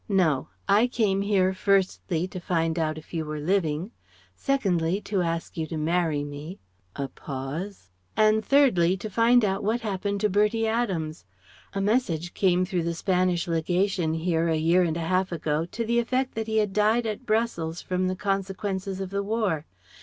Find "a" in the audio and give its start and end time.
6.95-7.07, 11.73-11.81, 14.47-14.55, 14.97-15.01